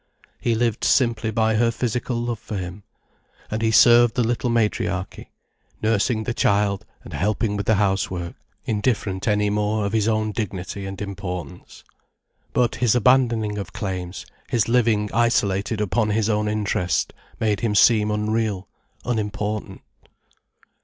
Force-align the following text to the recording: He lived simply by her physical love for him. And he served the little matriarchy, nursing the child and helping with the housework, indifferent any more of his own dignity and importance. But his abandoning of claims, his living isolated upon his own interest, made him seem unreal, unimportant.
He 0.39 0.55
lived 0.55 0.83
simply 0.83 1.29
by 1.29 1.57
her 1.57 1.69
physical 1.69 2.17
love 2.17 2.39
for 2.39 2.57
him. 2.57 2.81
And 3.51 3.61
he 3.61 3.69
served 3.69 4.15
the 4.15 4.23
little 4.23 4.49
matriarchy, 4.49 5.29
nursing 5.79 6.23
the 6.23 6.33
child 6.33 6.87
and 7.03 7.13
helping 7.13 7.55
with 7.55 7.67
the 7.67 7.75
housework, 7.75 8.33
indifferent 8.65 9.27
any 9.27 9.51
more 9.51 9.85
of 9.85 9.93
his 9.93 10.07
own 10.07 10.31
dignity 10.31 10.87
and 10.87 10.99
importance. 11.03 11.83
But 12.51 12.77
his 12.77 12.95
abandoning 12.95 13.59
of 13.59 13.73
claims, 13.73 14.25
his 14.49 14.67
living 14.67 15.11
isolated 15.13 15.79
upon 15.79 16.09
his 16.09 16.31
own 16.31 16.47
interest, 16.47 17.13
made 17.39 17.59
him 17.59 17.75
seem 17.75 18.09
unreal, 18.09 18.67
unimportant. 19.05 19.81